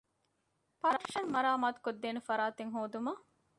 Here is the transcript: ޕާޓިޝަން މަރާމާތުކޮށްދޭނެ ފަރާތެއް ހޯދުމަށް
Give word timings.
ޕާޓިޝަން 0.81 1.29
މަރާމާތުކޮށްދޭނެ 1.35 2.21
ފަރާތެއް 2.27 2.73
ހޯދުމަށް 2.75 3.21